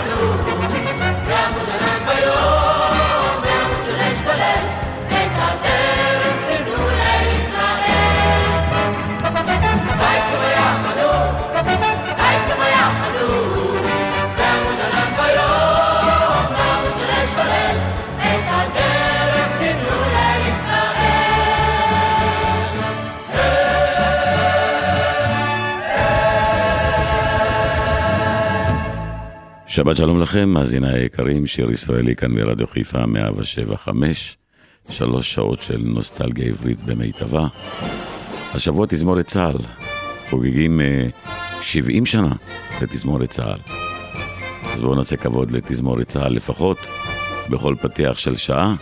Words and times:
Hello. 0.00 0.27
שבת 29.78 29.96
שלום 29.96 30.20
לכם, 30.20 30.48
מאזיני 30.48 30.92
היקרים, 30.92 31.46
שיר 31.46 31.70
ישראלי 31.70 32.16
כאן 32.16 32.34
ברדיו 32.34 32.66
חיפה 32.66 33.06
175, 33.06 34.36
שלוש 34.90 35.34
שעות 35.34 35.62
של 35.62 35.80
נוסטלגיה 35.84 36.46
עברית 36.46 36.82
במיטבה. 36.82 37.46
השבוע 38.54 38.86
תזמורת 38.88 39.26
צה"ל, 39.26 39.56
חוגגים 40.30 40.80
uh, 40.80 40.82
אה, 40.82 41.62
70 41.62 42.06
שנה 42.06 42.32
לתזמורת 42.82 43.30
צה"ל. 43.30 43.58
אז 44.72 44.80
בואו 44.80 44.94
נעשה 44.94 45.16
כבוד 45.16 45.50
לתזמורת 45.50 46.06
צה"ל 46.06 46.32
לפחות 46.32 46.78
בכל 47.50 47.74
פתיח 47.80 48.16
של 48.16 48.36
שעה, 48.36 48.74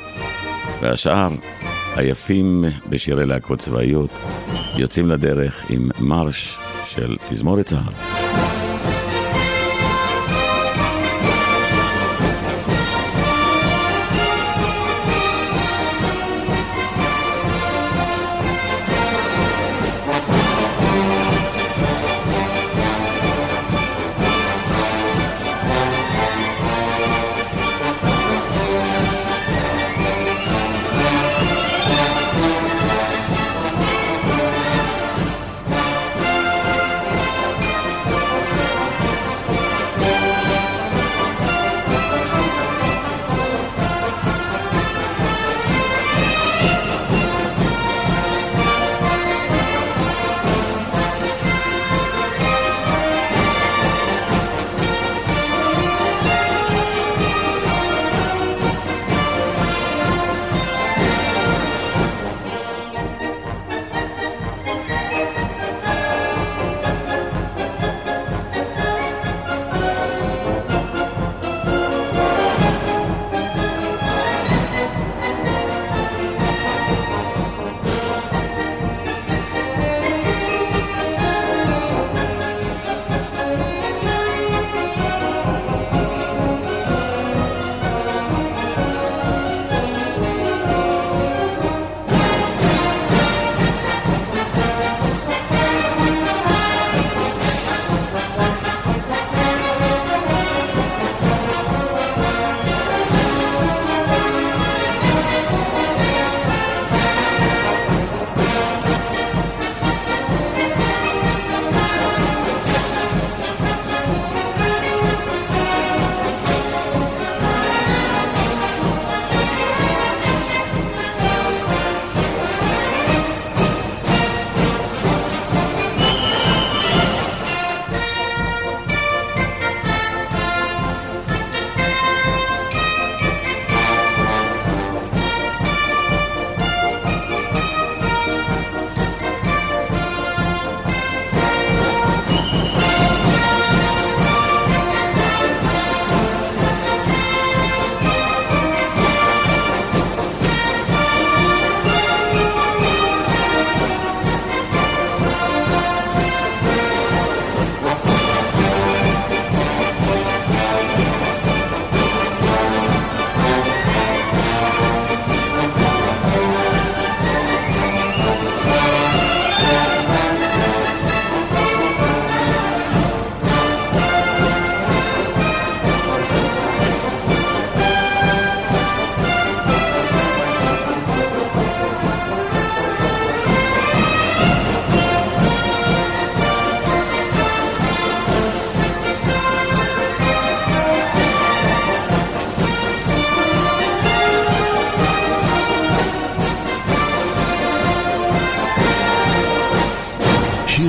והשאר, 0.83 1.29
היפים 1.97 2.65
בשירי 2.89 3.27
להקות 3.27 3.59
צבאיות, 3.59 4.11
יוצאים 4.77 5.09
לדרך 5.09 5.71
עם 5.71 5.91
מרש 6.01 6.59
של 6.85 7.17
תזמורת 7.31 7.67
צה"ל. 7.67 8.46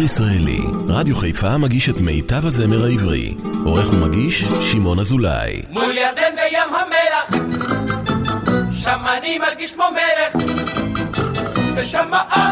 הישראלי, 0.07 0.59
רדיו 0.87 1.15
חיפה 1.15 1.57
מגיש 1.57 1.89
את 1.89 2.01
מיטב 2.01 2.45
הזמר 2.45 2.85
העברי. 2.85 3.33
עורך 3.65 3.93
ומגיש, 3.93 4.43
שמעון 4.71 4.99
אזולאי. 4.99 5.61
מול 5.69 5.97
ירדן 5.97 6.35
וים 6.37 6.69
המלח, 6.75 7.43
שם 8.71 8.99
אני 9.17 9.39
מרגיש 9.39 9.73
כמו 9.73 9.83
מלך, 9.91 10.43
ושם 11.75 12.07
האב... 12.11 12.46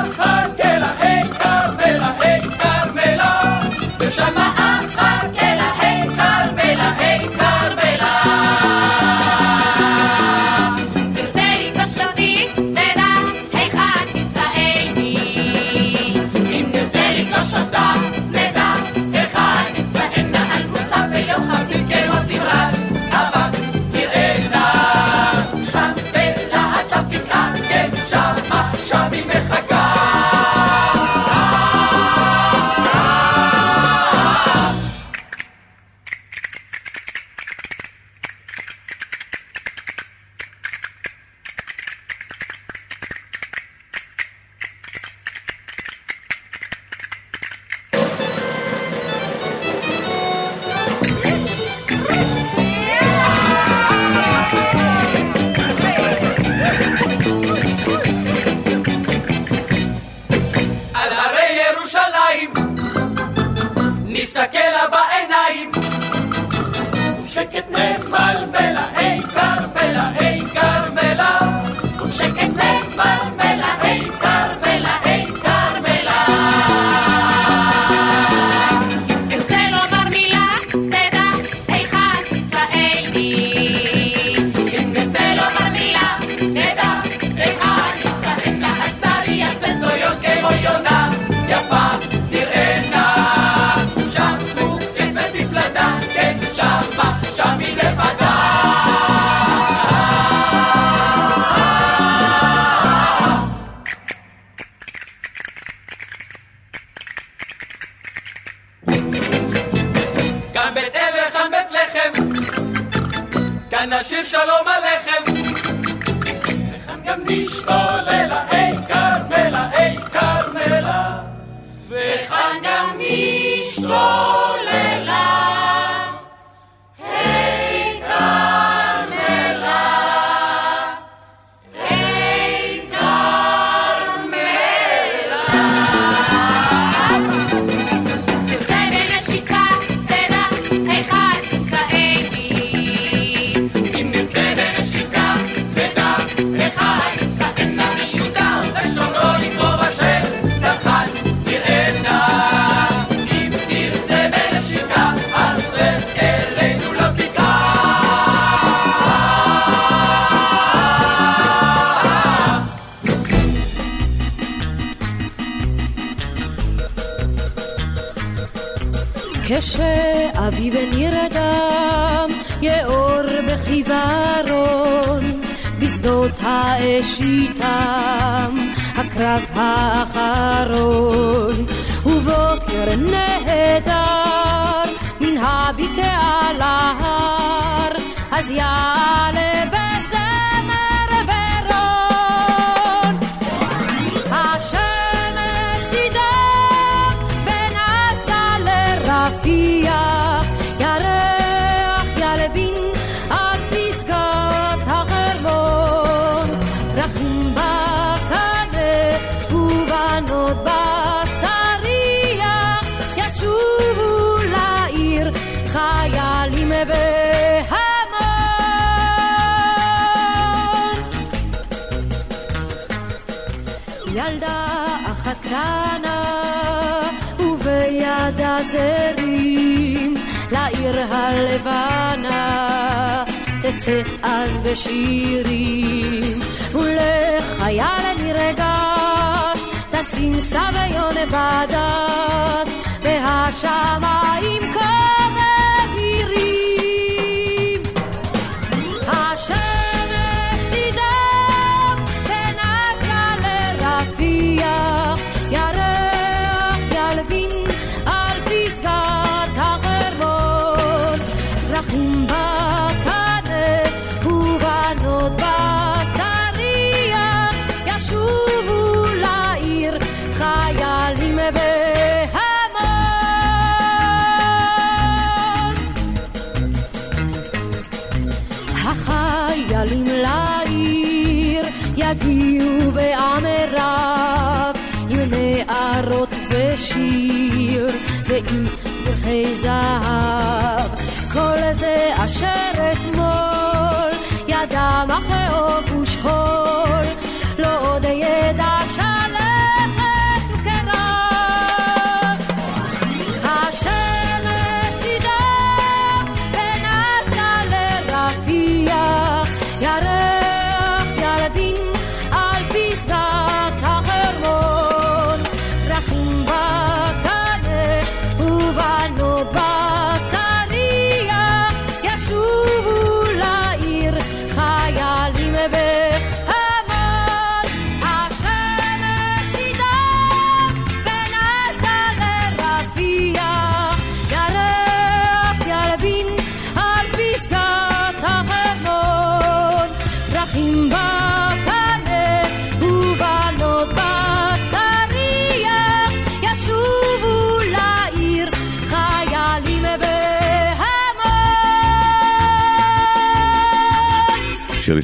הלבנה 231.46 233.24
תצא 233.62 234.02
אז 234.24 234.62
בשירים. 234.62 236.40
ולחייל 236.74 238.24
נרגש 238.24 239.60
תשים 239.92 240.42
סביון 240.42 241.16
בדש 241.32 242.70
והשמיים 243.04 244.62
כבד 244.74 245.45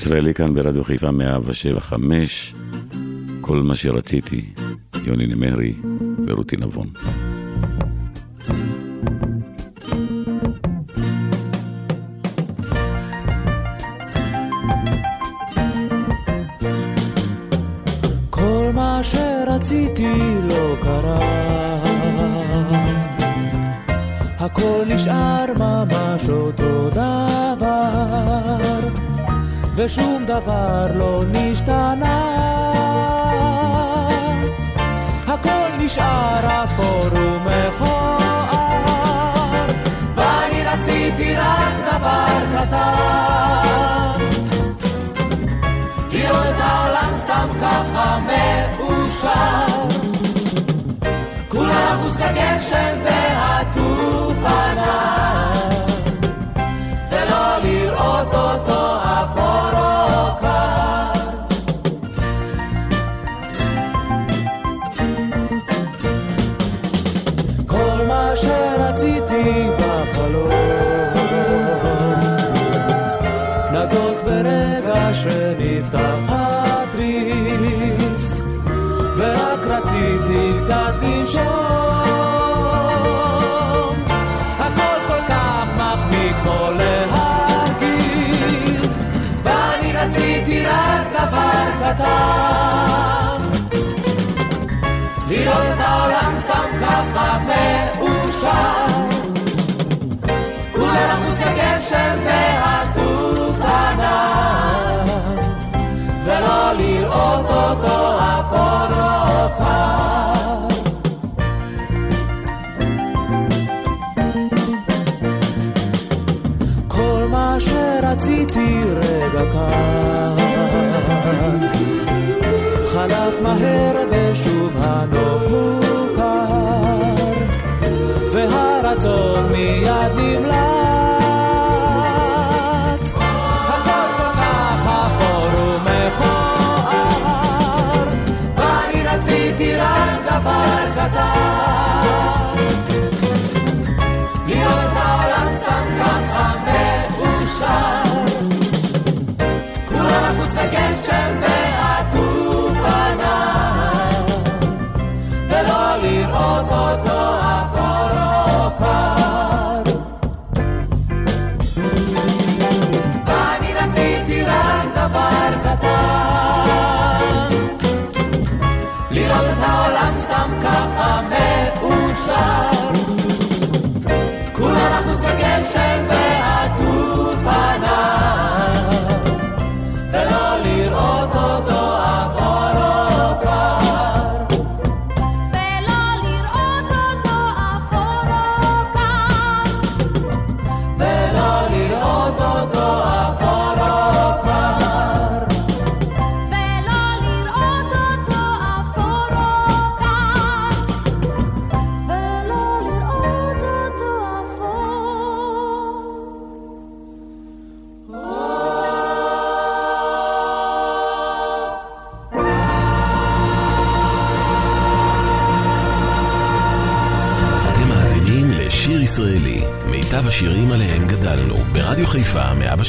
הישראלי 0.02 0.34
כאן 0.34 0.54
ברדיו 0.54 0.84
חיפה 0.84 1.12
175. 1.12 2.54
כל 3.42 3.58
מה 3.62 3.76
שרציתי, 3.76 4.46
יוני 5.06 5.28
נמרי 5.28 5.74
ורותי 6.28 6.58
נבון. 6.58 6.88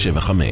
75 0.02 0.51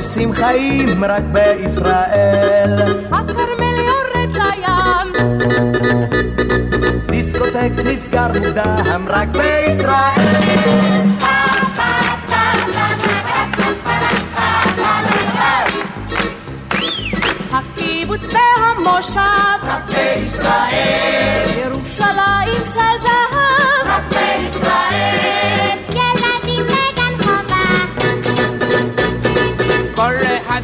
עושים 0.00 0.32
חיים 0.32 1.04
רק 1.04 1.22
בישראל. 1.32 3.00
הכרמל 3.12 3.78
יורד 3.78 4.32
לים. 4.32 5.08
דיסקוטק 7.10 7.70
נסגר 7.84 8.26
מוקדם 8.34 9.04
רק 9.08 9.28
בישראל. 9.28 10.36
הקיבוץ 17.52 18.20
והמושב 18.34 19.60
רק 19.62 19.82
בישראל. 19.86 21.46
ירושלים 21.64 22.62
של 22.66 22.96
זהב 23.02 23.86
רק 23.86 24.02
בישראל. 24.08 25.79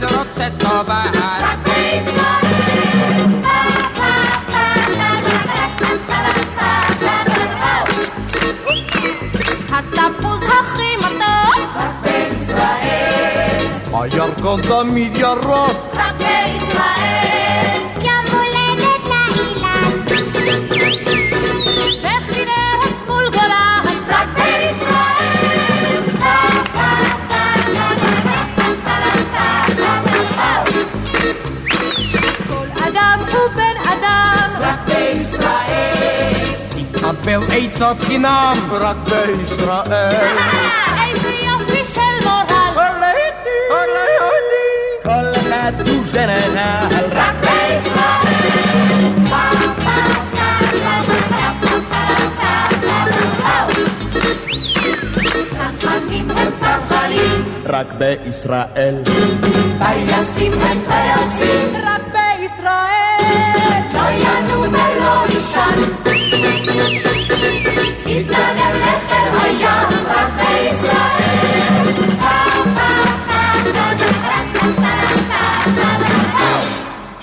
drodze 0.09 0.51
towar. 0.59 1.11
התפוז 9.73 10.42
הכי 10.61 10.97
מתוק 10.97 11.77
רק 11.77 11.95
בישראל. 12.03 13.66
הירקון 13.92 14.61
תמיד 14.62 15.16
ירוק 15.16 15.96
מקבל 37.27 37.47
עצות 37.57 38.01
חינם. 38.01 38.55
רק 38.71 38.97
בישראל. 38.97 39.93
אה, 39.93 41.09
איזה 41.11 41.29
יופי 41.29 41.85
של 41.85 42.01
מורל. 42.25 42.75
כל 42.75 43.03
היהודי 43.03 43.59
כל 43.69 43.89
היהודי 44.03 44.77
כל 45.03 45.51
היהודי 45.51 46.03
ג'נרל 46.15 46.57
רק 47.12 47.35
בישראל. 47.41 47.97
רק 57.67 57.93
בישראל. 57.99 59.03
טייסים 59.79 60.53
הם 60.53 60.79
טייסים. 60.91 61.77
רק 61.87 62.03
בישראל. 62.12 63.67
לא 63.95 64.01
ינום 64.11 64.75
ולא 64.75 65.25
יישן 65.35 66.26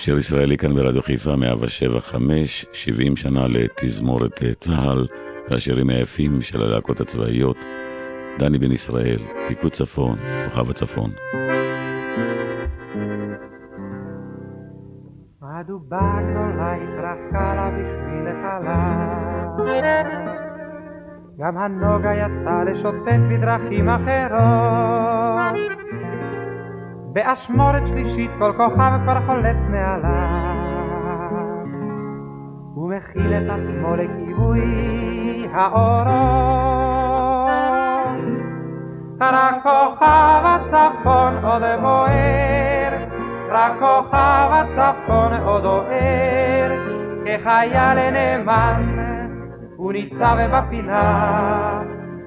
שיר 0.04 0.18
ישראלי 0.18 0.58
כאן 0.58 0.76
ברדיו 0.76 1.02
חיפה 1.02 1.36
175, 1.36 2.66
70 2.74 3.18
שנה 3.18 3.48
לתזמורת 3.48 4.44
אה, 4.44 4.54
צה"ל 4.54 5.08
והשירים 5.50 5.89
היפים 5.89 6.42
של 6.42 6.63
הלהקות 6.63 7.00
הצבאיות. 7.00 7.66
דני 8.39 8.58
בן 8.58 8.72
ישראל, 8.72 9.20
פיקוד 9.48 9.72
צפון, 9.72 10.18
כוכב 10.46 10.70
הצפון. 10.70 11.12
הדובה 15.42 16.20
גדולה 16.30 16.76
התרחקה 16.76 17.56
לה 17.56 17.70
בשביל 17.70 18.28
החלל. 18.28 19.33
גם 21.39 21.58
הנוגה 21.58 22.13
יצא 22.13 22.63
לשוטט 22.66 23.20
בדרכים 23.30 23.89
אחרות. 23.89 25.56
באשמורת 27.13 27.88
שלישית 27.88 28.32
כל 28.39 28.54
כוכב 28.58 28.92
כבר 29.04 29.20
חולץ 29.26 29.58
מעליו. 29.70 30.54
הוא 32.76 32.94
מכיל 32.94 33.34
את 33.34 33.50
עצמו 33.50 33.96
לכיבוי 33.96 35.48
האורות. 35.54 37.04
רק 39.22 39.56
כוכב 39.63 40.44
הצפון 40.44 41.34
עוד 41.44 41.63
בוער, 41.82 42.94
רק 43.50 43.72
כוכב 43.80 44.50
הצפון 44.52 45.34
עוד 45.34 45.66
אוהר, 45.66 46.72
כחייל 47.26 48.12
נאמן 48.12 49.04
הוא 49.84 49.93
ניצב 49.93 50.38
בפינה, 50.54 51.82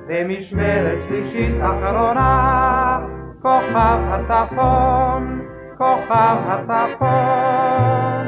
במשמרת 0.09 0.99
שלישית 1.09 1.55
אחרונה, 1.61 2.99
כוכב 3.42 3.99
הצפון, 4.09 5.40
כוכב 5.79 6.37
הצפון. 6.47 8.27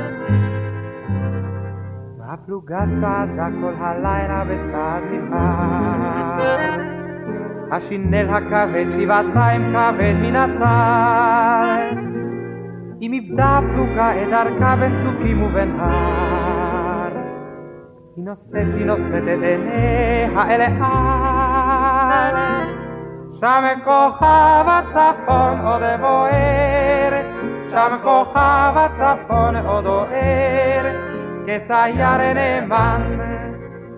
הפלוגה 2.28 2.80
צעדה 3.00 3.46
כל 3.60 3.72
הלילה 3.80 4.44
בצעד 4.44 5.02
נבהל. 5.12 6.80
השינל 7.72 8.30
הכבד 8.30 8.86
שבעתיים 8.98 9.62
כבד 9.72 10.14
מן 10.22 10.36
הצל. 10.36 11.98
אם 13.02 13.12
איבדה 13.12 13.58
הפלוגה 13.58 14.22
את 14.22 14.28
דרכה 14.28 14.76
בין 14.76 14.92
צוקים 15.04 15.42
ובין 15.42 15.80
הר. 15.80 16.57
היא 18.18 18.24
נושאת, 18.24 18.74
היא 18.74 18.86
נושאת 18.86 19.22
את 19.22 19.42
עיניה 19.42 20.54
אל 20.54 20.60
ההר. 20.60 22.36
שם 23.40 23.64
כוכב 23.84 24.64
הצפון 24.66 25.60
עוד 25.66 25.82
בוער, 26.00 27.22
שם 27.70 27.96
כוכב 28.02 28.72
הצפון 28.76 29.56
עוד 29.56 29.86
אוהר, 29.86 30.86
כסייר 31.46 32.32
נאמן, 32.34 33.02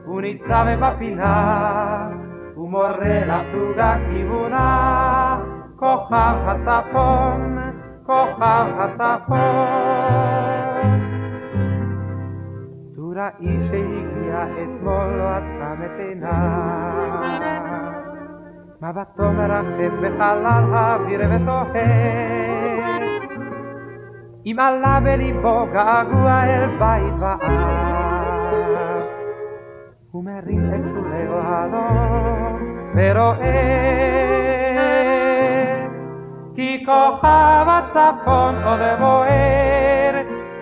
הוא 0.04 0.20
ניצב 0.20 0.66
בפינה, 0.80 2.08
הוא 2.54 2.70
מורה 2.70 3.20
לפלוגה 3.26 3.94
כיוונה, 4.10 5.38
כוכב 5.76 6.36
הצפון, 6.46 7.58
כוכב 8.06 8.66
הצפון. 8.78 10.09
האיש 13.20 13.66
שהגיע 13.66 14.44
אתמול 14.44 15.06
לא 15.18 15.28
עצם 15.28 15.82
את 15.84 15.98
עיניו 15.98 17.50
מבטו 18.82 19.32
מרחף 19.32 19.92
בחלל 20.02 20.74
האוויר 20.74 21.20
ותוהה. 21.30 22.20
אם 24.46 24.56
עלה 24.58 25.00
בליבו 25.04 25.66
געגוע 25.72 26.44
אל 26.44 26.66
בית 26.78 27.14
ואב 27.20 27.40
הוא 30.10 30.24
מרים 30.24 30.74
את 30.74 30.80
שולי 30.94 31.26
אוהלו 31.28 31.88
ורואה. 32.94 34.30
כי 36.54 36.84
כוכב 36.86 37.66
הצפון 37.68 38.54
עוד 38.64 38.80
בוער 38.98 39.79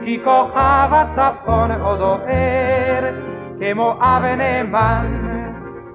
כי 0.09 0.21
כוכב 0.25 0.89
הצפון 0.93 1.71
עוד 1.71 2.01
אוהר 2.01 3.05
כמו 3.61 3.93
אב 4.01 4.25
נאמן 4.25 5.07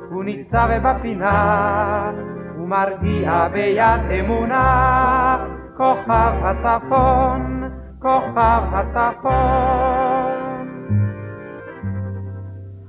הוא 0.09 0.23
ניצב 0.23 0.67
בפינה, 0.83 2.11
הוא 2.57 2.67
מרגיע 2.67 3.47
ביד 3.51 4.01
אמונה, 4.19 5.37
כוכב 5.77 6.33
הצפון, 6.43 7.69
כוכב 7.99 8.61
הצפון. 8.71 9.33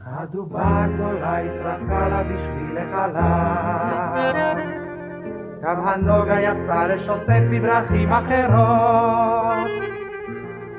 הדובה 0.07 0.85
הגדולה 0.85 1.39
התרחקה 1.39 2.09
לה 2.09 2.23
בשביל 2.23 2.79
החלל, 2.79 4.61
גם 5.63 5.89
הנוגה 5.89 6.41
יצא 6.41 6.87
לשוטט 6.87 7.43
בדרכים 7.51 8.13
אחרות, 8.13 10.04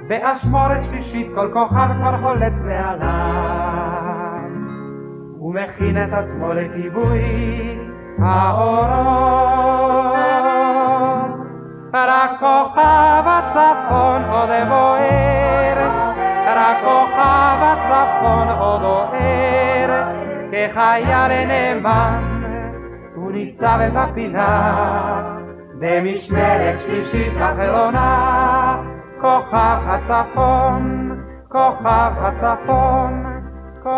באשמורת 0.08 0.84
שלישית 0.84 1.28
כל 1.36 1.50
כוכב 1.54 1.88
כבר 2.00 2.18
חולץ 2.22 2.54
מעליו. 2.64 4.50
הוא 5.38 5.56
מכין 5.56 6.04
את 6.04 6.14
עצמו 6.14 6.54
לכיבוי 6.54 7.80
האורות. 8.20 9.66
רק 11.94 12.32
כוכב 12.40 13.24
הצפון 13.26 14.24
עוד 14.24 14.50
בוער, 14.68 15.90
רק 16.56 16.78
כוכב 16.84 17.58
הצפון 17.62 18.50
עוד 18.50 18.84
אוהר, 18.84 20.04
כחייל 20.52 21.46
נאמן 21.48 22.24
הוא 23.16 23.32
ניצב 23.32 23.80
בפינה, 23.94 24.70
במשמרת 25.80 26.80
שלישית 26.80 27.34
אחרונה, 27.38 28.95
כוכב 29.26 29.80
הצפון, 29.88 31.12
כוכב 31.48 32.12
הצפון. 32.18 33.24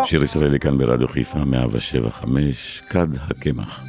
שיר 0.02 0.24
ישראלי 0.24 0.60
כאן 0.60 0.78
ברדיו 0.78 1.08
חיפה 1.08 1.38
175, 1.44 2.82
כד 2.90 3.08
הקמח. 3.30 3.84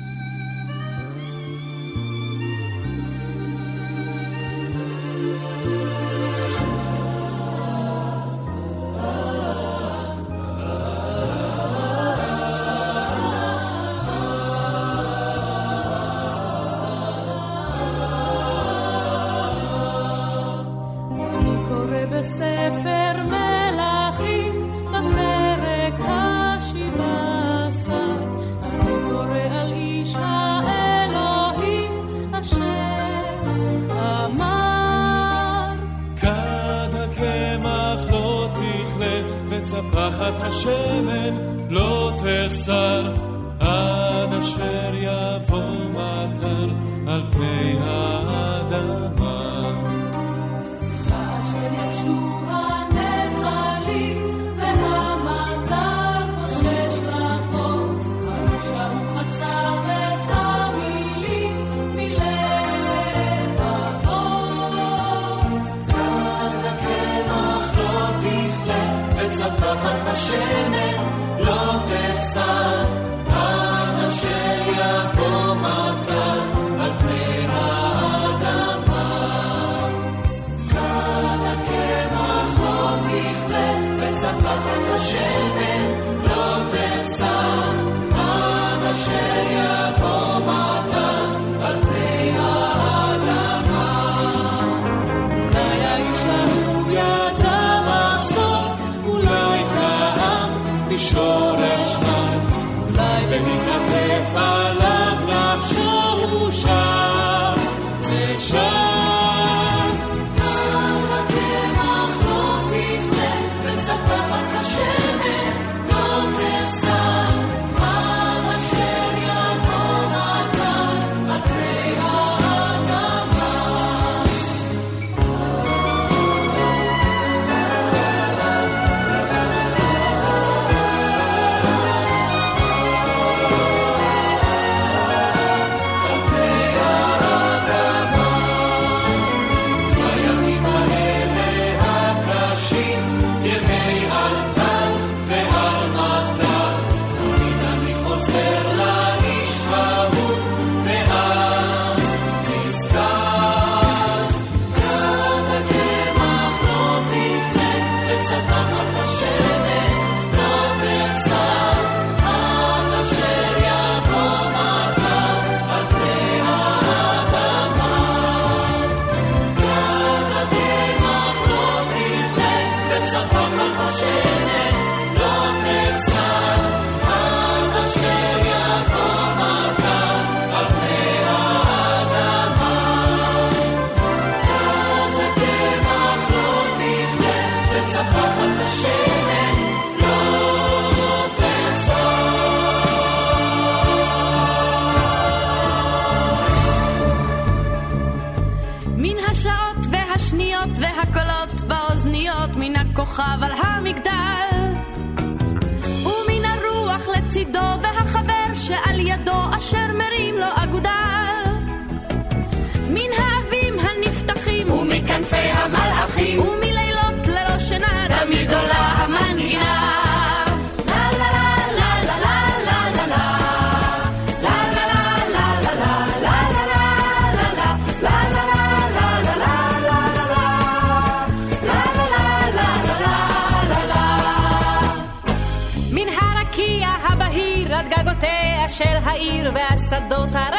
essa 239.89 239.99
dor. 240.01 240.58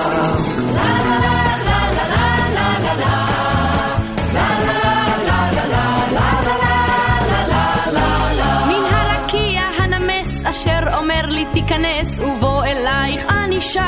אשר 10.61 10.97
אומר 10.97 11.21
לי 11.27 11.45
תיכנס 11.53 12.19
ובוא 12.19 12.63
אלייך 12.63 13.25
אני 13.29 13.61
שט. 13.61 13.79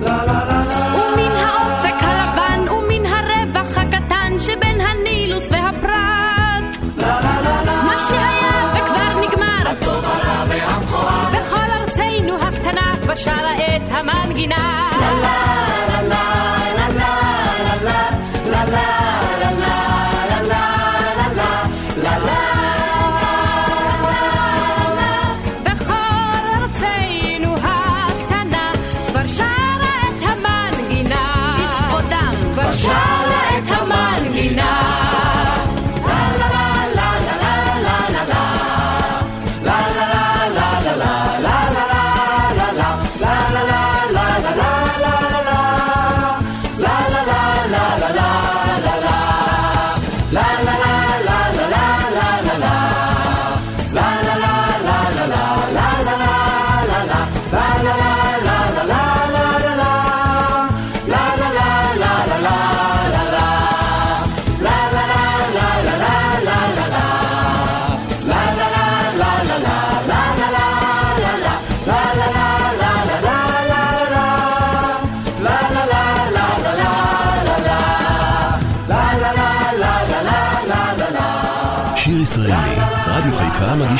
לה 0.00 0.24
לה 0.26 0.41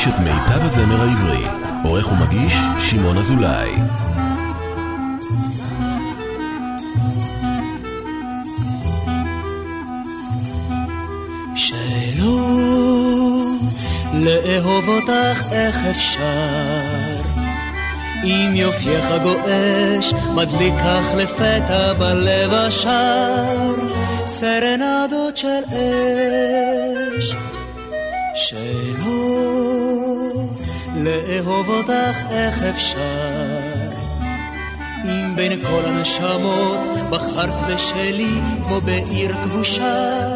חיפה 0.03 0.09
מגיש 0.11 0.13
את 0.13 0.19
מיטב 0.19 0.65
הזמר 0.65 1.01
העברי. 1.01 1.45
עורך 1.83 2.11
ומגיש, 2.11 2.53
שמעון 2.79 3.17
אזולאי. 3.17 3.69
שלא 11.55 12.39
לאהוב 14.13 14.87
אותך 14.87 15.43
איך 15.51 15.75
אפשר 15.91 17.23
אם 18.23 18.55
יופייך 18.55 19.05
גועש 19.23 20.13
מדליק 20.35 20.73
כך 20.79 21.05
לפתע 21.17 21.93
בלב 21.93 22.53
השער 22.53 23.75
סרנדות 24.25 25.37
של 25.37 25.63
אש 25.67 26.22
לאהוב 31.03 31.69
אותך 31.69 32.17
איך 32.31 32.63
אפשר. 32.63 33.93
בין 35.35 35.61
כל 35.61 35.81
הנשמות 35.85 36.79
בחרת 37.09 37.67
בשלי 37.69 38.41
כמו 38.63 38.81
בעיר 38.81 39.33
כבושה 39.43 40.33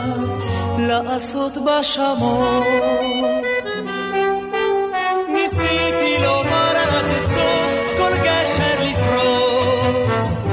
לעשות 0.79 1.53
בה 1.65 1.83
שמות. 1.83 2.63
ניסיתי 5.33 6.17
לומר 6.21 6.73
לה 6.73 7.03
זה 7.03 7.19
סוף 7.19 7.97
כל 7.97 8.11
גשר 8.23 8.83
לשרוף, 8.83 10.47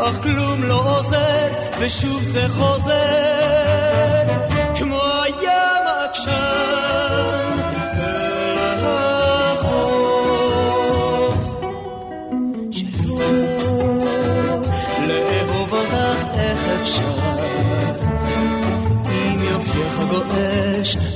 אך 0.00 0.22
כלום 0.22 0.62
לא 0.62 0.98
עוזר 0.98 1.48
ושוב 1.80 2.22
זה 2.22 2.48
חוזר 2.48 3.02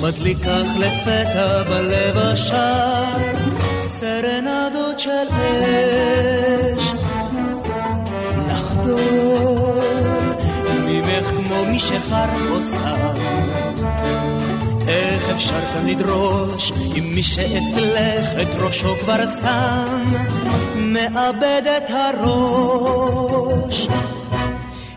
מדליק 0.03 0.39
כך 0.39 0.77
לפתע 0.79 1.63
בלב 1.63 2.17
השער 2.17 3.19
סרנדות 3.83 4.99
של 4.99 5.29
אש. 5.31 6.93
לחדור 8.49 9.83
ממך 10.89 11.29
כמו 11.29 11.65
משחר 11.75 12.27
חוסם 12.49 13.11
איך 14.89 15.31
אפשר 15.31 15.61
כאן 15.61 15.87
לדרוש 15.87 16.73
אם 16.99 17.11
מי 17.15 17.23
שאצלך 17.23 18.35
את 18.43 18.63
ראשו 18.63 18.95
כבר 19.01 19.27
שם? 19.41 20.03
מאבד 20.77 21.63
את 21.77 21.91
הראש. 21.91 23.89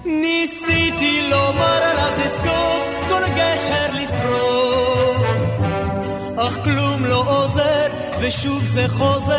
ניסיתי 0.05 1.29
לומר 1.29 1.88
כלום 6.99 7.11
לא 7.11 7.43
עוזר 7.43 7.87
ושוב 8.19 8.63
זה 8.63 8.87
חוזר. 8.87 9.35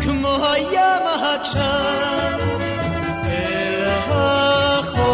כמו 0.00 0.36
הים 0.52 1.02
העקשן 1.06 2.38
אל 3.24 3.88
החוף. 4.10 5.10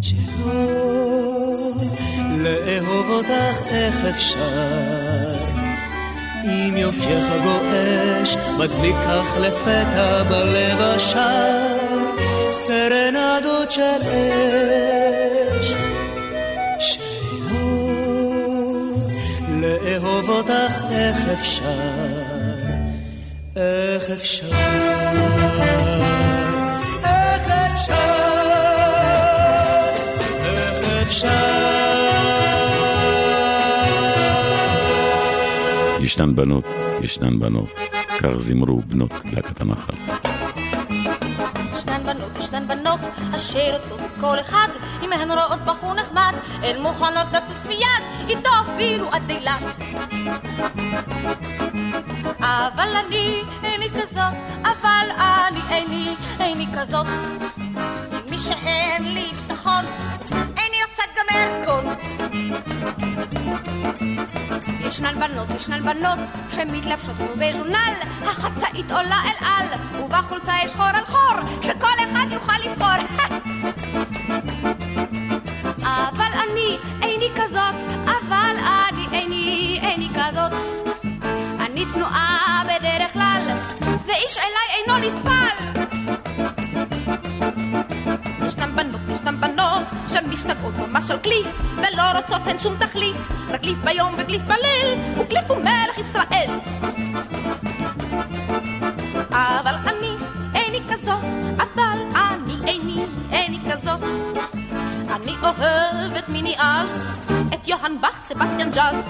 שלא 0.00 0.14
לאהוב 2.38 3.10
אותך 3.10 3.66
איך 3.70 4.04
אפשר? 4.10 5.34
אם 6.44 6.76
יופייך 6.76 7.24
גועש 7.42 8.36
מדליק 8.58 8.96
כך 9.06 9.36
לפתע 9.40 10.22
בלב 10.22 10.80
השער 10.80 11.76
סרנדות 12.52 13.70
של 13.70 14.00
אש 14.02 14.99
לאהוב 20.02 20.28
אותך 20.28 20.84
איך 20.90 21.28
אפשר 21.28 22.40
איך 23.56 24.10
אפשר. 24.10 24.46
איך 27.04 27.50
אפשר 27.50 28.30
איך 30.44 31.02
אפשר. 31.02 31.28
ישנן 36.00 36.34
בנות, 36.34 36.64
ישנן 37.02 37.38
בנות, 37.38 37.68
כך 38.18 38.38
זמרו 38.38 38.80
בנות 38.80 39.12
להקת 39.32 39.60
הנחל. 39.60 39.92
ישנן 41.76 42.02
בנות, 42.04 42.36
ישנן 42.38 42.68
בנות, 42.68 43.00
אשר 43.34 43.58
יוצאות 43.58 44.00
כל 44.20 44.40
אחד, 44.40 44.68
אם 45.02 45.12
הן 45.12 45.30
רואות 45.30 45.60
בחור 45.60 45.94
נחמד, 45.94 46.32
הן 46.62 46.82
מוכנות 46.82 47.26
לטוס 47.32 47.66
מיד, 47.66 48.02
איתו 48.30 48.50
אפילו 48.62 49.08
עד 49.12 49.30
אילת. 49.30 49.62
אבל 52.40 52.96
אני 53.06 53.42
איני 53.64 53.88
כזאת, 53.90 54.34
אבל 54.62 55.08
אני 55.18 55.60
איני, 55.70 56.14
איני 56.40 56.66
כזאת. 56.78 57.06
מי 58.30 58.38
שאין 58.38 59.14
לי 59.14 59.30
ביטחון, 59.32 59.84
איני 60.32 60.76
יוצאת 60.80 61.10
גם 61.16 61.24
מהרקון. 61.30 61.84
ישנן 64.86 65.14
בנות, 65.14 65.48
ישנן 65.56 65.82
בנות, 65.82 66.18
שמתלבשות 66.50 67.16
כמו 67.16 67.28
בז'ורנל, 67.36 67.94
החצאית 68.22 68.90
עולה 68.90 69.22
אל 69.24 69.44
על, 69.46 69.66
ובחולצה 70.02 70.52
יש 70.64 70.74
חור 70.74 70.86
על 70.86 71.06
חור, 71.06 71.36
שכל 71.62 71.86
אחד 72.12 72.26
יוכל 72.32 72.58
לבחור. 72.64 73.30
אני 81.80 81.88
צנועה 81.88 82.62
בדרך 82.64 83.12
כלל, 83.12 83.40
ואיש 84.06 84.38
אליי 84.38 84.68
אינו 84.78 84.98
נטפל. 84.98 85.80
ישנן 88.46 88.76
בנות, 88.76 89.00
ישנן 89.12 89.40
בנות, 89.40 89.82
שמשתגעות 90.08 90.74
ממש 90.74 91.10
על 91.10 91.18
קליף, 91.18 91.46
ולא 91.76 92.02
רוצות 92.16 92.46
הן 92.46 92.58
שום 92.58 92.74
תחליף, 92.76 93.16
רק 93.48 93.60
קליף 93.60 93.78
ביום 93.84 94.14
וקליף 94.18 94.42
בליל, 94.42 94.98
וקליף 95.16 95.44
הוא 95.48 95.56
מלך 95.56 95.98
ישראל. 95.98 96.50
אבל 99.30 99.74
אני 99.86 100.16
איני 100.54 100.80
כזאת, 100.90 101.24
אבל 101.56 101.98
אני 102.14 102.54
איני, 102.66 103.04
איני 103.32 103.58
כזאת. 103.72 104.00
אני 105.10 105.32
אוהבת 105.42 106.28
מיני 106.28 106.54
אז, 106.58 107.06
את 107.54 107.68
יוהאן 107.68 108.00
באך, 108.00 108.22
סבסטיאן 108.22 108.70
ג'אז. 108.70 109.06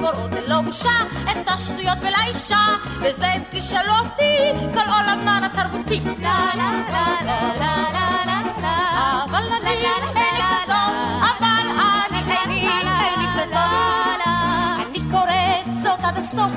קוראות 0.00 0.30
ללא 0.32 0.60
בושה 0.60 0.90
את 1.30 1.48
השטויות 1.48 1.98
ולאישה, 2.00 2.66
וזה 3.00 3.26
אם 3.36 3.42
תשאלו 3.50 3.92
אותי, 3.98 4.36
כל 4.74 4.80
עולמן 4.90 5.42
התרבותי. 5.44 6.00
לה 6.22 6.40
לה 6.54 6.72
לה 6.88 7.06
לה 7.24 7.52
לה 7.60 7.76
לה 7.92 8.22
לה 8.26 8.40
לה 8.62 9.24
אבל 9.24 9.42
אני 9.62 9.70
איני 9.70 9.90
כזאת, 10.12 10.72
אבל 11.20 11.68
אני 12.10 12.36
איני, 12.36 12.68
איני 12.68 13.26
כזאת. 13.42 14.26
אני 14.88 15.00
קוראת 15.10 15.82
זאת 15.82 16.04
עד 16.04 16.16
הסוף, 16.16 16.52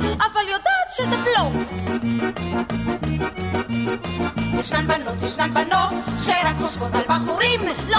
אבל 0.00 0.44
יודעת 0.52 0.88
שזה 0.96 1.16
בלוף. 1.16 1.54
ישנן 4.58 4.86
בנות, 4.86 5.22
ישנן 5.22 5.54
בנות, 5.54 5.90
שרק 6.24 6.56
חושבות 6.60 6.94
על 6.94 7.02
בחורים, 7.08 7.60
לא 7.88 7.98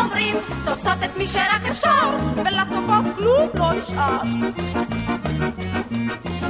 שאומרים, 0.00 0.36
תופסות 0.64 1.02
את 1.04 1.16
מי 1.16 1.26
שרק 1.26 1.62
אפשר, 1.70 2.10
ולטובות 2.36 3.04
כלום 3.16 3.48
לא 3.54 3.72
נשאר. 3.72 4.22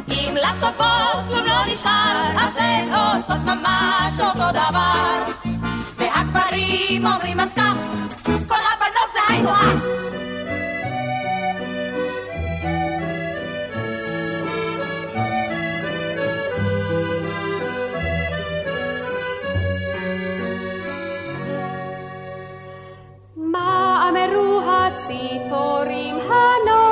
אם 0.09 0.34
לטובות 0.36 1.24
כלום 1.28 1.46
לא 1.46 1.72
נשאר, 1.72 2.32
אז 2.38 2.57
הן 2.57 2.88
עושות 2.94 3.44
ממש 3.44 4.20
אותו 4.20 4.51
דבר. 4.51 5.32
והגברים 5.96 7.07
אומרים 7.07 7.40
אז 7.40 7.55
כך, 7.57 7.74
כל 8.24 8.61
הבנות 8.72 9.11
זה 9.12 9.20
היינו 9.28 9.51
הך. 9.51 10.09
Siporim 25.11 26.22
Hanoi. 26.28 26.89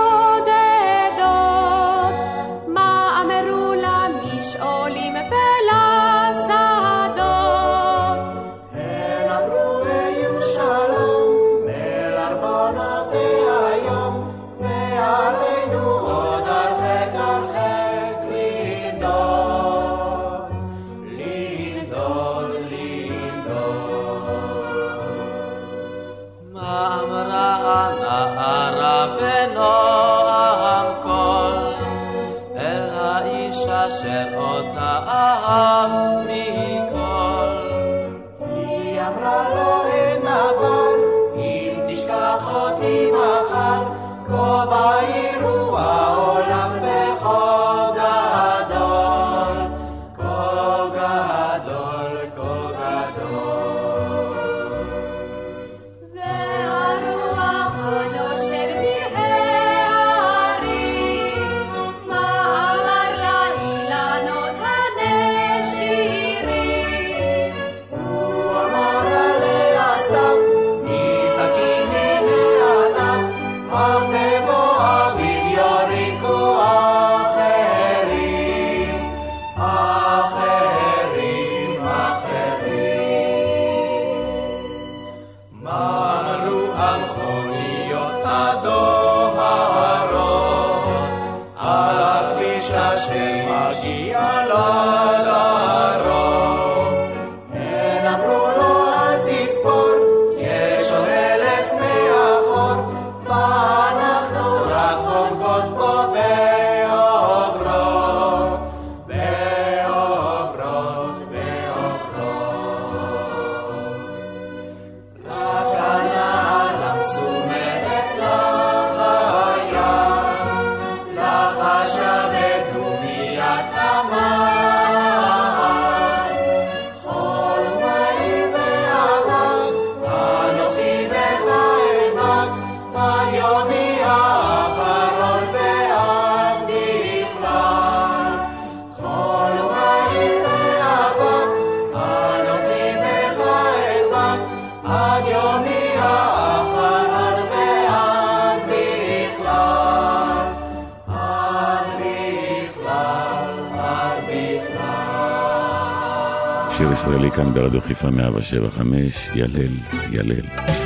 ישראלי 157.18 157.36
כאן 157.36 157.54
ברדיו 157.54 157.80
חיפה 157.80 158.10
175, 158.10 159.30
ילל, 159.34 159.72
ילל. 160.10 160.77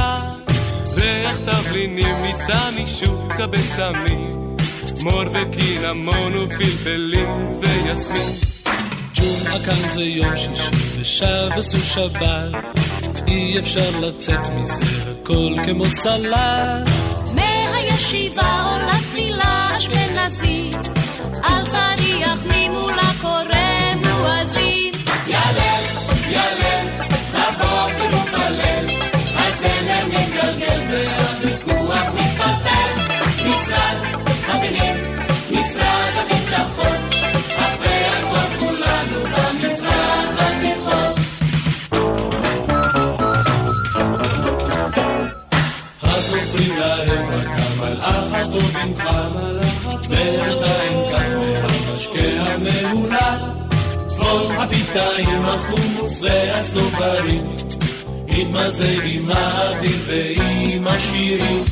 תיקה, 0.00 0.20
ריח 0.96 1.36
תבלינים 1.44 2.16
מסמי 2.22 2.86
שוקה 2.86 3.46
בסמים, 3.46 4.56
מור 5.02 5.24
וקינמון 5.32 6.36
ופלפלים 6.36 7.60
ויסמין. 7.60 8.30
ג'ומעה 9.14 9.58
כאן 9.66 9.88
זה 9.92 10.04
יום 10.04 10.36
שישי 10.36 11.00
ושבס 11.00 11.74
הוא 11.74 11.82
שבת, 11.82 12.80
אי 13.28 13.58
אפשר 13.58 14.00
לצאת 14.00 14.48
מזה 14.48 14.84
הכל 15.22 15.56
כמו 15.64 15.84
סלט. 15.84 16.90
מהישיבה 17.34 18.64
או 18.64 18.86
לתפילה 18.86 19.70
אשכנזית, 19.76 20.88
על 21.42 21.66
צריח 21.66 22.44
ממול 22.44 22.94
הקורא 22.98 23.94
מואזין. 23.96 24.92
ילל, 25.26 25.59
הפיתאים 54.90 55.42
החומוס 55.44 56.22
והסנוברים 56.22 57.54
התמזג 58.28 59.00
עם 59.04 59.30
האוויר 59.30 59.96
ועם 60.06 60.88
השירים 60.88 61.64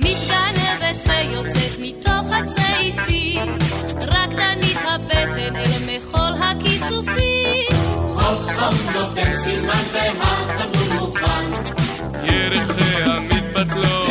מתגנבת 0.00 1.08
ויוצאת 1.08 1.78
מתוך 1.80 2.26
הצעיפים, 2.32 3.58
רקדנית 4.06 4.76
הבטן 4.84 5.56
אל 5.56 5.96
מחול 5.96 6.32
הכיסופים. 6.42 7.76
הופ 8.06 8.48
הופ 8.48 8.96
נותן 8.96 9.32
סימן 9.44 9.82
והתמרור 9.92 10.94
מוכן. 11.00 11.50
ירחיה 12.24 13.20
מתבטלות 13.20 14.09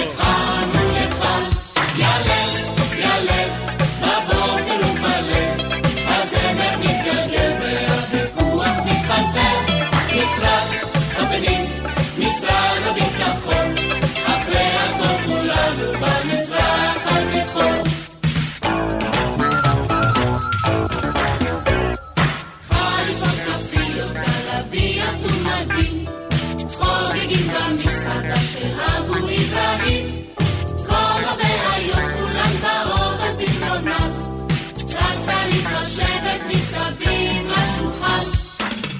לשבת 35.83 36.41
מסביב 36.47 37.47
לשולחן. 37.47 38.25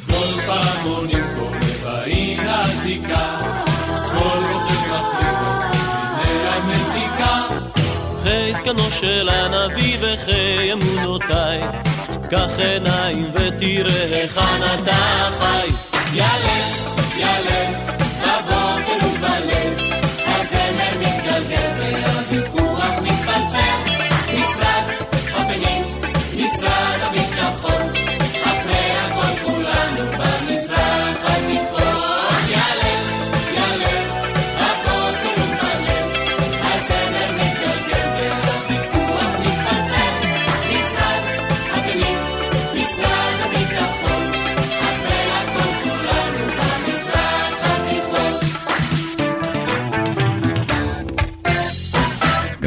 כל 0.10 0.42
פעמונים 0.48 1.24
קורא 1.40 1.58
בעיר 1.84 2.42
העתיקה 2.50 3.38
כל 4.08 4.44
רוכב 4.52 4.82
מכריז 4.90 5.42
על 5.44 5.70
מיני 6.28 6.48
המתיקה 6.48 7.48
חי 8.24 8.54
זקנו 8.54 8.92
של 8.92 9.30
הנביא 9.30 9.98
וחי 10.02 10.74
אמונותיי, 10.74 11.62
קח 12.30 12.60
עיניים 12.60 13.32
ותראה 13.34 14.04
היכן 14.04 14.62
אתה 14.76 15.30
חי. 15.40 15.68
ילל, 16.14 16.79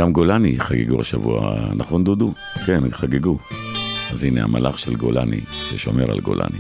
גם 0.02 0.12
גולני 0.12 0.54
חגגו 0.58 1.00
השבוע, 1.00 1.56
נכון 1.74 2.04
דודו? 2.04 2.32
כן, 2.66 2.90
חגגו. 2.90 3.38
אז 4.10 4.24
הנה 4.24 4.42
המלאך 4.42 4.78
של 4.78 4.94
גולני, 4.94 5.40
ששומר 5.52 6.10
על 6.10 6.20
גולני. 6.20 6.58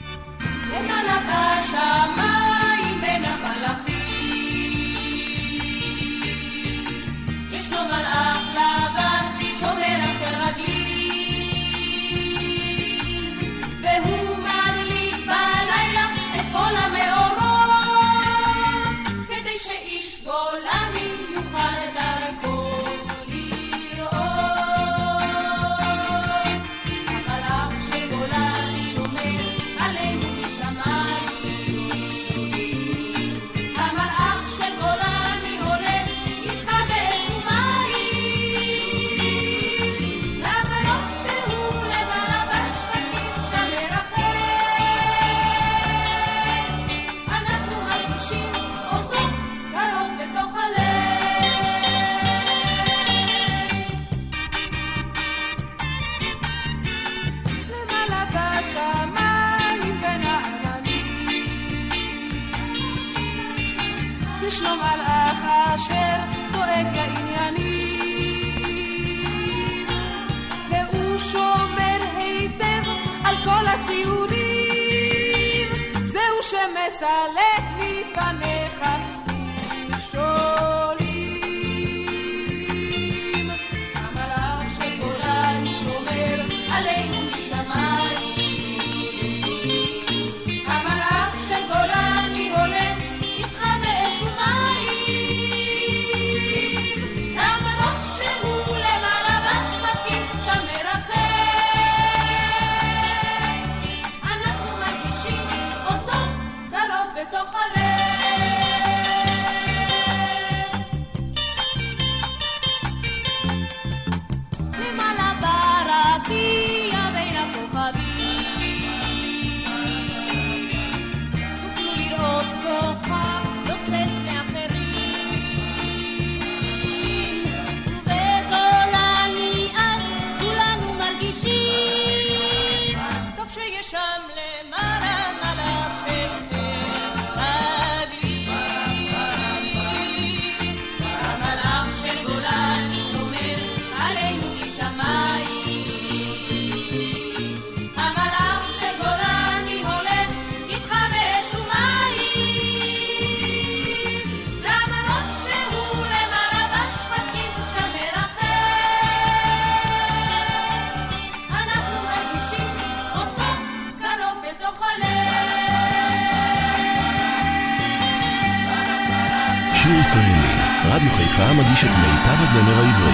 שיר 170.02 170.10
ישראלי, 170.10 170.54
רדיו 170.84 171.10
חיפה 171.10 171.52
מגיש 171.52 171.84
את 171.84 171.90
מיטב 171.90 172.42
הזמר 172.42 172.74
העברי. 172.74 173.12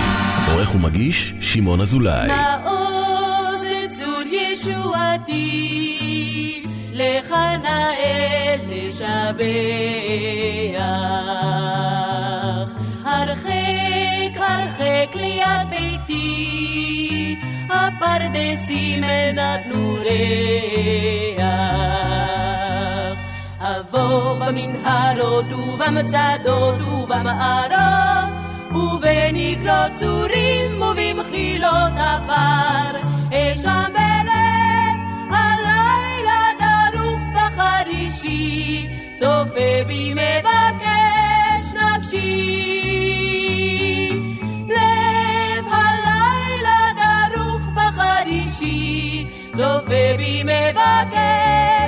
עורך 0.52 0.74
ומגיש, 0.74 1.34
שמעון 1.40 1.80
אזולאי. 1.80 2.28
מעוז 2.28 3.60
צור 3.98 4.22
ישועתי, 4.32 5.44
לך 6.92 7.34
נאל 7.62 8.60
נשבח. 8.68 9.08
הרחק 13.04 14.36
הרחק 14.36 15.14
ליד 15.14 15.70
ביתי, 15.70 17.36
הפרדסים 17.70 19.04
נתנו 19.34 19.98
ריח. 20.00 21.48
אבוא 23.68 24.34
במנהרות 24.34 25.52
ובמצדות 25.52 26.80
ובמערות 26.80 28.28
ובנקרות 28.70 29.92
צורים 29.96 30.82
ובמחילות 30.82 31.92
עפר. 31.96 32.98
אשם 33.32 33.92
בלב 33.92 34.96
הלילה 35.30 36.42
דרוך 36.60 37.20
בחרישי 37.34 38.86
צופה 39.16 39.84
בי 39.86 40.14
מבקש 40.14 41.64
נפשי. 41.74 42.50
לב 44.68 45.66
הלילה 45.72 46.80
דרוך 46.96 47.62
בחרישי 47.74 49.26
צופה 49.56 50.04
בי 50.16 50.42
מבקש 50.42 51.87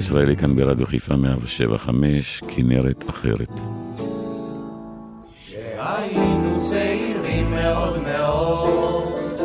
ישראלי 0.00 0.36
כאן 0.36 0.56
ברדיו 0.56 0.86
חיפה 0.86 1.16
175, 1.16 2.42
כנרת 2.48 3.10
אחרת. 3.10 3.50
כשהיינו 5.36 6.68
צעירים 6.70 7.50
מאוד 7.50 8.02
מאוד, 8.02 9.40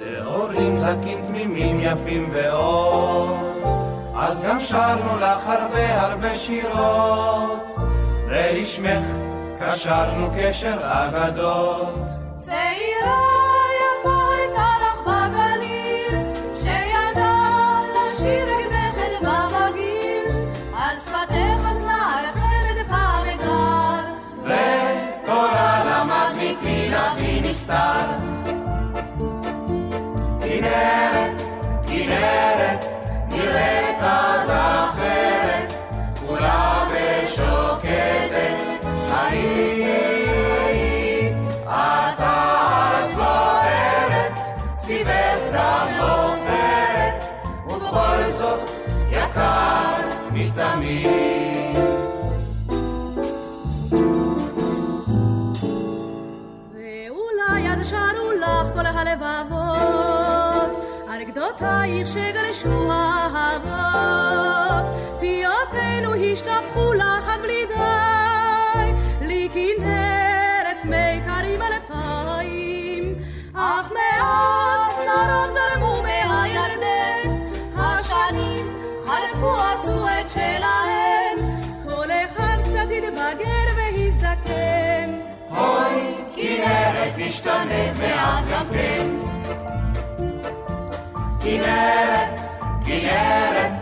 להורים 0.00 0.72
זקים 0.72 1.18
תמימים 1.26 1.80
יפים 1.80 2.28
ואור, 2.32 3.38
אז 4.14 4.44
גם 4.44 4.60
שרנו 4.60 5.16
לך 5.16 5.46
הרבה 5.46 6.00
הרבה 6.00 6.34
שירות, 6.34 7.76
ולשמך 8.28 9.04
קשרנו 9.60 10.30
קשר 10.38 10.78
אגדות. 10.82 12.25
estar. 27.66 28.35
אנקדותייך 61.60 62.08
שגרשו 62.08 62.92
האהבות, 62.92 64.86
פיותינו 65.20 66.14
השתפכו 66.14 66.92
עד 66.92 67.40
בלי 67.42 67.66
די, 67.66 68.92
לי 69.26 69.48
כנרת 69.54 70.84
מיתרים 70.84 71.60
אלפיים, 71.62 73.14
אך 73.54 73.92
מאז 73.92 74.92
צרות 74.94 75.50
זרמו 75.54 76.02
מהירדן, 76.02 77.28
השנים 77.76 78.66
חלפו 79.06 79.56
עשו 79.56 80.08
את 80.08 80.30
שלהן, 80.30 81.38
כל 81.84 82.10
אחד 82.10 82.56
קצת 82.62 82.88
התבגר 82.96 83.66
והזדקן. 83.76 85.20
אוי, 85.50 86.14
כנרת 86.36 87.14
השתנית 87.28 87.98
מעט 87.98 88.44
גם 88.50 88.66
כן. 88.72 89.25
כנרת, 91.46 92.40
כנרת, 92.84 93.72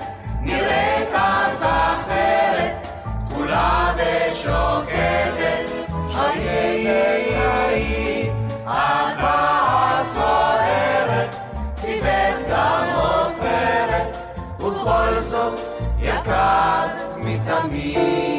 נראית 0.41 1.09
אז 1.13 1.63
אחרת, 1.63 2.87
כולה 3.35 3.95
ושוקטת, 3.97 5.71
היית, 6.15 7.37
היית, 7.37 8.33
אתה 8.63 10.03
סוערת, 10.15 11.37
ציוות 11.75 12.49
גם 12.51 12.85
עופרת, 12.97 14.17
ובכל 14.61 15.21
זאת 15.21 15.61
יקרת 15.99 17.15
מתמיד. 17.17 18.34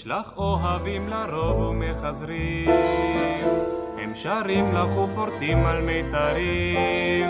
יש 0.00 0.06
לך 0.06 0.26
אוהבים 0.36 1.08
לרוב 1.08 1.60
ומחזרים, 1.60 2.70
הם 3.98 4.14
שרים 4.14 4.74
לך 4.74 4.98
ופורטים 4.98 5.66
על 5.66 5.82
מיתרים, 5.82 7.28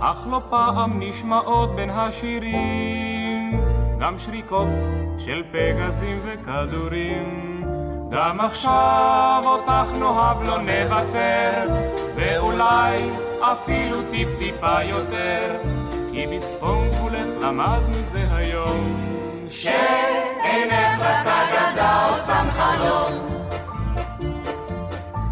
אך 0.00 0.26
לא 0.30 0.40
פעם 0.50 1.02
נשמעות 1.02 1.76
בין 1.76 1.90
השירים, 1.90 3.60
גם 4.00 4.18
שריקות 4.18 4.68
של 5.18 5.42
פגזים 5.52 6.20
וכדורים. 6.24 7.62
גם 8.10 8.40
עכשיו 8.40 9.42
אותך 9.44 9.98
נאהב 9.98 10.42
לא 10.42 10.58
נוותר, 10.58 11.68
ואולי 12.16 13.10
אפילו 13.40 13.96
טיפ-טיפה 14.10 14.82
יותר, 14.82 15.56
כי 16.12 16.26
בצפון 16.26 16.90
גבולך 16.90 17.26
למדנו 17.42 18.04
זה 18.04 18.24
היום. 18.30 19.06
שאינך 19.48 20.15
רק 21.00 21.26
אגדה 21.26 22.08
או 22.08 22.16
סתם 22.16 22.46
חלום. 22.50 23.36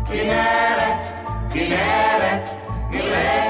כנרת, 0.06 1.06
כנרת, 1.50 2.50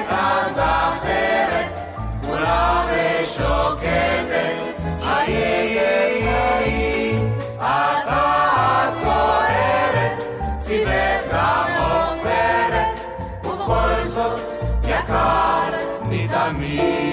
אז 0.08 0.58
אחרת, 0.58 1.80
כולה 2.26 2.84
ושוקטת, 2.90 4.56
היי 5.02 5.34
היי 5.78 6.28
היי, 6.28 7.18
אתה 7.56 8.90
צוערת, 9.02 10.22
סיבך 10.58 11.20
גם 11.32 11.64
עופרת, 11.78 13.00
ובכל 13.44 14.08
זאת 14.08 14.40
יקר 14.84 15.70
מתמיד. 16.10 17.03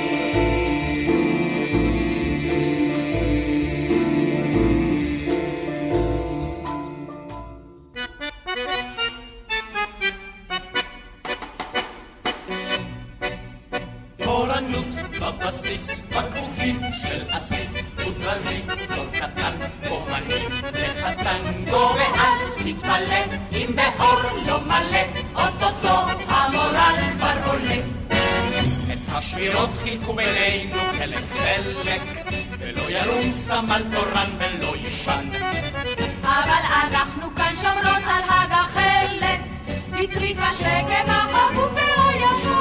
אומנים 20.11 20.49
לחטנגו, 20.73 21.95
ואל 21.95 22.49
תתפלא 22.57 23.37
אם 23.51 23.75
באור 23.75 24.21
לא 24.47 24.59
מלא, 24.61 25.03
אוטוטו 25.35 26.11
המורל 26.27 26.95
כבר 27.11 27.35
עולה. 27.45 27.75
את 28.93 29.15
השבירות 29.15 29.69
חילקו 29.83 30.13
בינינו 30.13 30.77
חלק 30.97 31.23
חלק, 31.33 32.01
ולא 32.59 32.83
ינום 32.89 33.33
סמל 33.33 33.83
תורן 33.91 34.29
ולא 34.39 34.75
יישן. 34.75 35.29
אבל 36.23 36.63
אנחנו 36.83 37.35
כאן 37.35 37.53
שומרות 37.61 38.03
על 38.05 38.23
הגחלת, 38.29 39.39
בצריף 39.89 40.37
השקט 40.41 41.07
החבוב 41.07 41.73
והישן. 41.73 42.51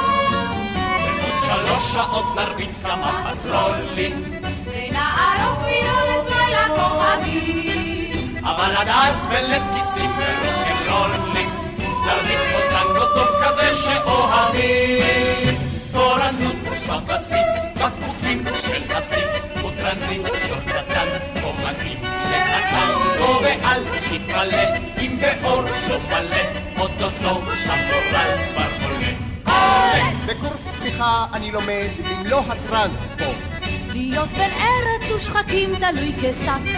שלוש 1.45 1.93
שעות 1.93 2.25
נרביץ 2.35 2.81
כמה 2.81 3.35
פטרולים, 3.43 4.23
ונערוך 4.65 5.59
ספירונת 5.59 6.30
לילה 6.71 6.89
כוכבים. 6.89 8.35
אבל 8.43 8.75
עד 8.77 8.87
אז 8.87 9.25
בלית 9.25 9.61
כיסים 9.75 10.11
ורוקנרולים, 10.11 11.49
נרביץ 11.79 12.39
פה 12.51 12.59
טנגו 12.69 13.05
טוב 13.15 13.27
כזה 13.43 13.73
שאוהבים. 13.73 15.55
תורנות 15.91 16.55
בבסיס, 16.89 17.49
בקבוקים 17.75 18.43
של 18.67 18.83
עסיס, 18.95 19.45
וטרנזיסטור 19.55 20.57
קטן, 20.67 21.07
אומנים 21.43 21.97
שהטנגו 22.29 23.39
ואל 23.43 23.83
תתמלא, 23.87 24.77
אם 25.01 25.17
באור 25.21 25.61
לא 25.61 25.97
מלא, 26.09 26.43
אוטוטו 26.79 27.41
המורל 27.67 28.37
כבר 28.53 28.85
עולה. 28.85 30.03
בקורס 30.25 30.67
פתיחה 30.79 31.25
אני 31.33 31.51
לומד 31.51 31.87
במלוא 32.03 32.39
הטרנספורט. 32.39 33.60
להיות 33.93 34.29
בן 34.29 34.49
ארץ 34.59 35.11
ושחקים 35.11 35.75
תלוי 35.75 36.13
כשק. 36.17 36.75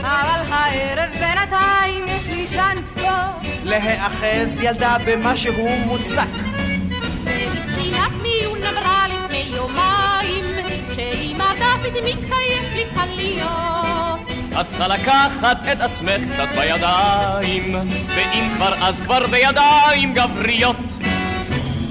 אבל 0.00 0.52
הערב 0.52 1.10
בינתיים 1.12 2.04
יש 2.06 2.28
לי 2.28 2.46
שאנס 2.46 2.94
פה. 2.94 3.48
להיאחז 3.64 4.60
ילדה 4.62 4.96
במה 5.06 5.36
שהוא 5.36 5.70
מוצק. 5.86 6.28
מבחינת 7.24 8.12
מיון 8.22 8.58
אמרה 8.62 9.06
לפני 9.08 9.44
יומיים, 9.56 10.44
שאם 10.94 11.36
הדסית 11.40 11.94
מתקיים 11.94 12.62
בלי 12.72 12.84
קליות. 12.94 14.30
את 14.60 14.66
צריכה 14.66 14.88
לקחת 14.88 15.58
את 15.72 15.80
עצמך 15.80 16.32
קצת 16.32 16.48
בידיים, 16.56 17.74
ואם 18.08 18.48
כבר 18.56 18.74
אז 18.74 19.00
כבר 19.00 19.26
בידיים 19.26 20.12
גבריות. 20.12 21.05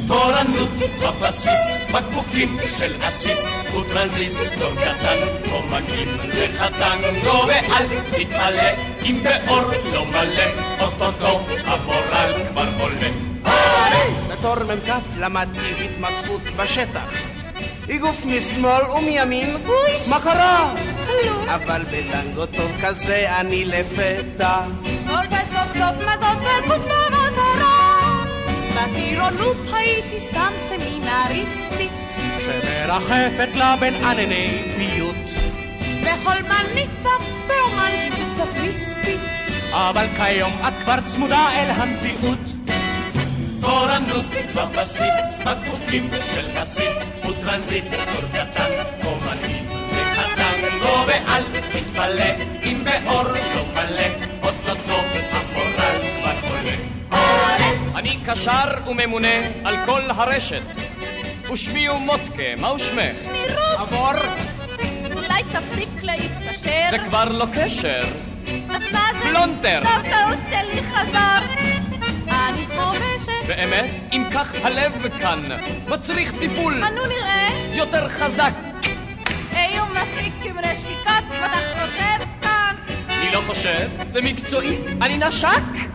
תורנות 0.07 0.69
בבסיס, 1.01 1.85
בקבוקים 1.93 2.57
של 2.79 3.03
עסיס, 3.03 3.45
וטרנזיסטור 3.67 4.71
קטן, 4.75 5.17
אומנים 5.51 6.07
לחטנגו, 6.27 7.47
ואל 7.47 8.01
תתמלא, 8.05 8.69
אם 9.05 9.23
באור 9.23 9.71
לא 9.93 10.05
מלא, 10.05 10.61
אוטוטו 10.81 11.45
המורל 11.65 12.33
כבר 12.49 12.69
עולה. 12.79 13.09
בתור 14.31 14.55
מ"כ 14.63 14.89
למדתי 15.17 15.85
התמצאות 15.85 16.41
בשטח. 16.55 17.13
איגוף 17.89 18.25
משמאל 18.25 18.85
ומימין, 18.85 19.57
מה 20.09 20.19
קרה? 20.19 20.73
כלום. 21.05 21.49
אבל 21.49 21.81
בטנגו 21.83 22.45
טוב 22.45 22.71
כזה 22.81 23.39
אני 23.39 23.65
לפתע. 23.65 24.57
וסוף 25.05 25.77
סוף 25.77 25.97
מזות 25.97 26.37
וקוד 26.41 26.81
במטרה. 26.81 27.04
בטירות 28.75 29.33
בטירונות 29.33 29.57
הייתי 29.73 30.19
סתם 30.29 30.51
סמינריסטית 30.69 31.91
שמרחפת 32.15 33.55
לה 33.55 33.75
בין 33.79 33.93
ענני 33.93 34.73
פיוט 34.77 35.15
וחולמנית 36.03 36.89
קצת 36.99 37.25
ורומנטית 37.47 38.25
קצת 38.35 38.61
מיסטית 38.61 39.19
אבל 39.71 40.05
כיום 40.17 40.53
את 40.67 40.73
כבר 40.83 40.95
צמודה 41.05 41.49
אל 41.49 41.71
המציאות 41.71 42.39
תורנות 43.61 44.25
בבסיס, 44.55 45.25
בקבוקים 45.45 46.09
של 46.33 46.47
בסיס, 46.61 47.09
וטרנזיסטור 47.19 48.21
קטן, 48.33 48.71
אומנים 49.05 49.65
וחתנגו, 49.91 51.07
ואל 51.07 51.43
תתפלא 51.51 52.45
אם 52.63 52.83
באור 52.83 53.23
לא 53.23 53.65
מלא, 53.73 54.24
אני 57.95 58.17
קשר 58.25 58.87
וממונה 58.87 59.37
על 59.63 59.75
כל 59.85 60.01
הרשת. 60.09 60.61
ושמי 61.53 61.87
הוא 61.87 61.99
מוטקה, 61.99 62.43
מהו 62.57 62.79
שמך? 62.79 63.15
שמי 63.23 63.45
רות. 63.47 63.79
עבור. 63.79 64.11
אולי 65.13 65.43
תפסיק 65.43 65.89
להתקשר? 66.03 66.87
זה 66.91 66.97
כבר 67.07 67.25
לא 67.25 67.45
קשר. 67.55 68.01
אז 68.69 68.81
מה 68.91 69.07
זה? 69.13 69.29
פלונטר. 69.29 69.81
טוב, 69.83 70.01
טעות 70.01 70.39
שלי 70.49 70.81
חזר. 70.83 71.37
אני 72.27 72.65
חובשת. 72.77 73.47
באמת? 73.47 73.85
אם 74.13 74.23
כך 74.33 74.51
הלב 74.63 75.07
כאן 75.21 75.39
מצריך 75.87 76.31
טיפול 76.39 76.83
אנו 76.83 77.05
נראה. 77.05 77.49
יותר 77.73 78.09
חזק. 78.09 78.53
היו 79.51 79.83
מספיק 79.85 80.33
עם 80.45 80.57
נשיקות, 80.57 81.23
ואתה 81.29 81.57
חושב 81.57 82.27
כאן. 82.41 82.75
אני 83.09 83.33
לא 83.33 83.41
חושב, 83.47 83.89
זה 84.07 84.21
מקצועי, 84.21 84.77
אני 85.01 85.17
נשק. 85.17 85.94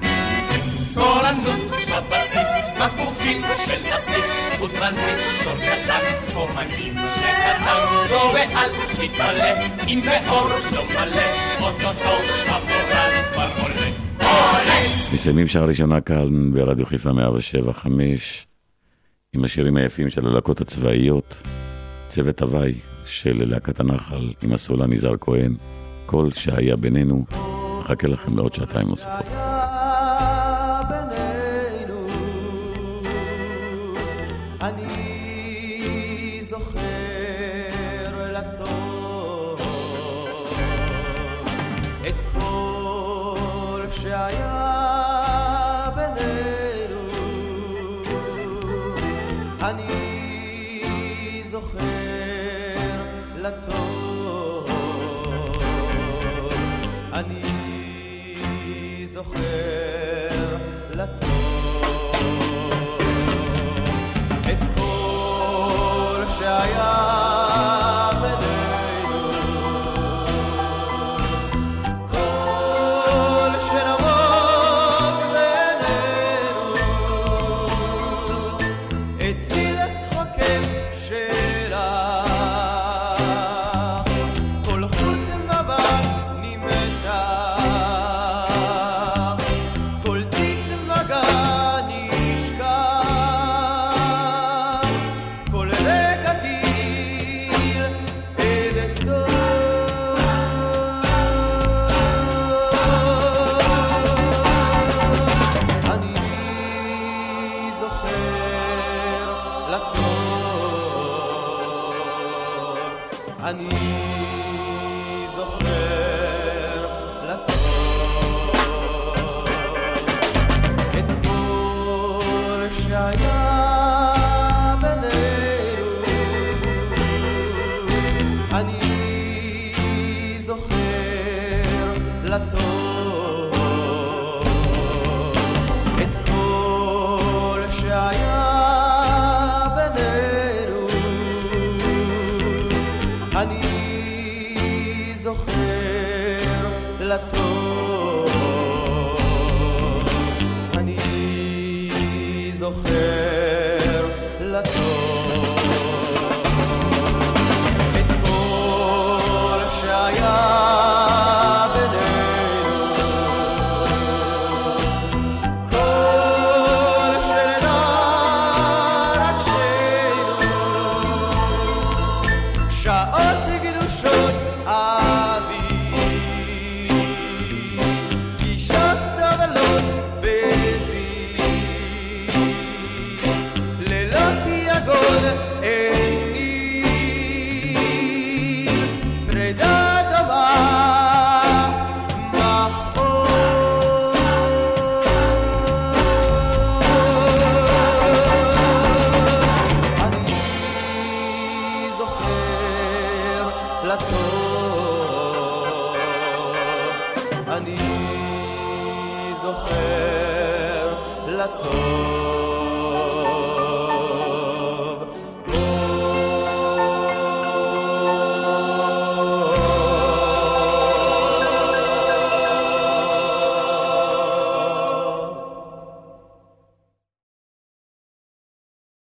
תורנות 1.01 1.71
בבסיס, 1.71 2.53
בקבוקים 2.81 3.43
של 3.67 3.95
בסיס, 3.95 4.61
וטרנזיסטור 4.61 5.55
קטן, 5.57 6.35
אומנים 6.35 6.95
שחתנגו, 7.15 8.35
ואל 8.35 8.71
תתפלא 8.93 9.85
אם 9.89 10.01
באור 10.05 10.49
לא 10.73 10.85
מלא, 10.91 11.23
אוטוטו 11.61 12.17
המורל 12.49 13.11
כבר 13.33 13.49
עולה. 13.63 13.91
מסיימים 15.15 15.49
שעה 15.49 15.65
ראשונה 15.65 16.01
כאן 16.01 16.53
ברדיו 16.53 16.87
חיפה 16.87 17.13
107 17.13 17.73
עם 19.33 19.45
השירים 19.45 19.77
היפים 19.77 20.11
של 20.11 20.27
הלהקות 20.27 20.61
הצבאיות, 20.61 21.43
צוות 22.09 22.43
הוואי 22.43 22.75
של 23.05 23.51
להקת 23.51 23.81
הנחל 23.81 24.33
עם 24.43 24.53
הסולן 24.53 24.93
יזהר 24.93 25.17
כהן, 25.21 25.55
כל 26.07 26.33
שהיה 26.33 26.77
בינינו, 26.77 27.25
מחכה 27.81 28.09
לכם 28.09 28.37
לעוד 28.37 28.55
שעתיים 28.55 28.89
נוספות. 28.89 29.50